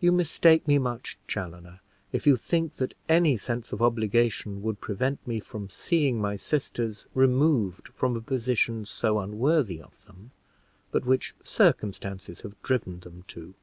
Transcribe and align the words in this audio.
You 0.00 0.10
mistake 0.10 0.66
me 0.66 0.78
much, 0.78 1.16
Chaloner, 1.28 1.78
if 2.10 2.26
you 2.26 2.34
think 2.34 2.72
that 2.82 2.94
any 3.08 3.36
sense 3.36 3.70
of 3.72 3.80
obligation 3.80 4.60
would 4.64 4.80
prevent 4.80 5.24
me 5.24 5.38
from 5.38 5.70
seeing 5.70 6.20
my 6.20 6.34
sisters 6.34 7.06
removed 7.14 7.86
from 7.86 8.16
a 8.16 8.20
position 8.20 8.84
so 8.86 9.20
unworthy 9.20 9.80
of 9.80 10.04
them, 10.04 10.32
but 10.90 11.04
which 11.06 11.36
circumstances 11.44 12.40
have 12.40 12.60
driven 12.64 12.98
them 12.98 13.22
to. 13.28 13.54